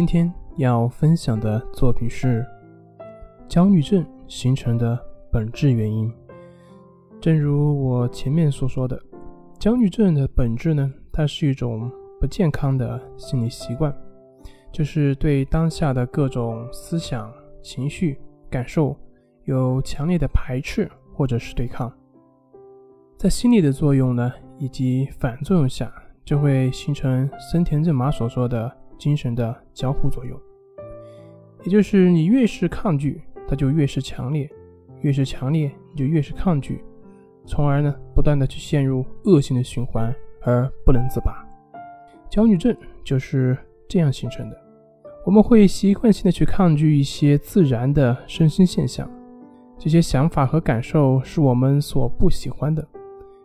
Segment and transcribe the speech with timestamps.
[0.00, 2.42] 今天要分享的作品是
[3.46, 4.98] 焦虑症形成的
[5.30, 6.10] 本质原因。
[7.20, 8.98] 正如我前面所说的，
[9.58, 13.94] 焦虑症的本质呢，它是一种不健康的心理习惯，
[14.72, 17.30] 就是对当下的各种思想、
[17.62, 18.96] 情绪、感受
[19.44, 21.92] 有强烈的排斥或者是对抗。
[23.18, 25.92] 在心理的作用呢，以及反作用下，
[26.24, 28.79] 就会形成森田正马所说的。
[29.00, 30.38] 精神的交互作用，
[31.64, 34.46] 也就是你越是抗拒，它就越是强烈；
[35.00, 36.84] 越是强烈，你就越是抗拒，
[37.46, 41.42] 从而呢，不断的去陷入恶性的循环而不能自拔。
[42.28, 43.56] 焦虑症就是
[43.88, 44.56] 这样形成的。
[45.24, 49.10] 我们会习惯性的去抗拒一些自然的身心现象，
[49.78, 52.86] 这些想法和感受是我们所不喜欢的。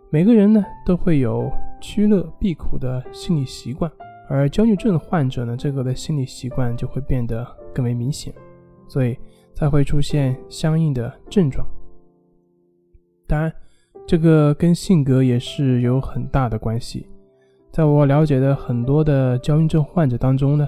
[0.10, 3.90] 每个人呢，都会有趋乐避苦的心理习惯。
[4.28, 8.34] 而焦虑症患者呢，这个的心理习惯就会变得更为明显，
[8.88, 9.18] 所以
[9.54, 11.66] 才会出现相应的症状。
[13.28, 13.52] 当然，
[14.08, 17.08] 这个跟性格也是有很大的关系。
[17.72, 20.68] 在我了解的很多的焦虑症患者当中呢，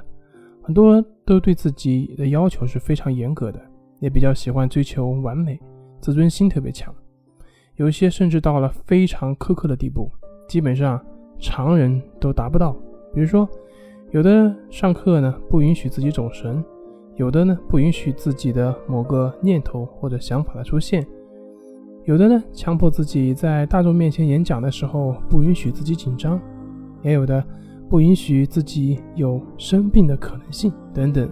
[0.61, 3.61] 很多都对自己的要求是非常严格的，
[3.99, 5.59] 也比较喜欢追求完美，
[6.01, 6.93] 自尊心特别强，
[7.75, 10.11] 有些甚至到了非常苛刻的地步，
[10.49, 11.03] 基本上
[11.39, 12.75] 常人都达不到。
[13.13, 13.47] 比如说，
[14.11, 16.63] 有的上课呢不允许自己走神，
[17.15, 21.05] 有的呢不允许自己的某个念头或者想法的出现，
[22.05, 26.39] 有的呢强迫自己在大众面前演讲的时候不允许自己紧张，
[27.01, 27.43] 也有的
[27.89, 31.29] 不允许自己有生病的可能性等等。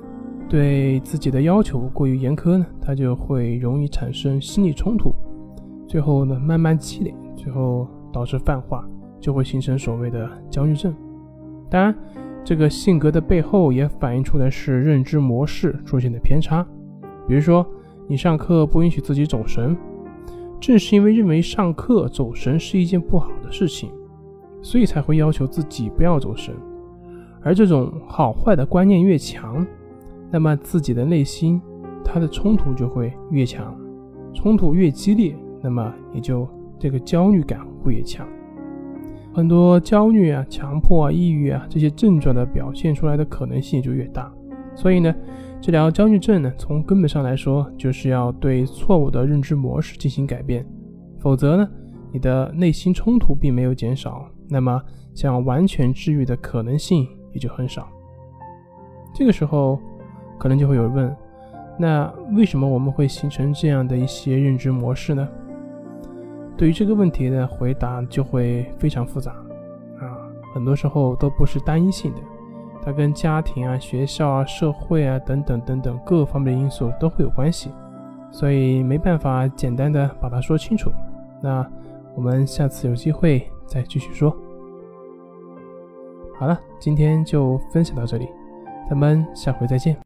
[0.47, 5.11] 对自己的要求过于严苛呢，他就会容易产生心理冲突，
[5.87, 8.87] 最后呢慢慢积累，最后导致泛化，
[9.19, 10.93] 就会形成所谓的焦虑症。
[11.69, 11.95] 当然，
[12.43, 16.65] 这个性格的背后也反映出的是认知模式出现的偏差。
[17.27, 17.65] 比如说，
[18.07, 19.75] 你上课不允许自己走神，
[20.59, 23.89] 正是因为认为上课走神是一件不好的事情，
[24.61, 26.53] 所以才会要求自己不要走神。
[27.41, 29.65] 而这种好坏的观念越强，
[30.31, 31.61] 那么自己的内心
[32.03, 33.75] 它的冲突就会越强，
[34.33, 36.47] 冲突越激烈，那么也就
[36.79, 38.27] 这个焦虑感会越强。
[39.35, 44.31] 很多焦虑啊、强迫啊、抑郁啊这些症状的表现出来的可能性就越大，
[44.77, 45.13] 所以呢，
[45.59, 50.65] 治疗焦虑症呢，从根本上来说，就是要对错误的认知模式进行改变，
[51.19, 51.69] 否则呢，
[52.13, 54.81] 你的内心冲突并没有减少，那么
[55.13, 57.89] 想完全治愈的可能性也就很少。
[59.13, 59.77] 这个时候，
[60.37, 61.13] 可能就会有人问，
[61.77, 65.27] 那为什么我们会形成这样的一些认知模式呢？
[66.57, 69.31] 对于这个问题的回答就会非常复杂，
[69.99, 70.15] 啊，
[70.53, 72.19] 很多时候都不是单一性的，
[72.81, 77.69] 它跟家庭啊、学校啊、社会啊等等等等各方面的因素都会有关系，
[78.31, 80.89] 所以没办法简单的把它说清楚。
[81.41, 81.69] 那
[82.15, 84.33] 我们下次有机会再继续说。
[86.39, 88.29] 好了，今天就分享到这里，
[88.89, 89.93] 咱们下回再见。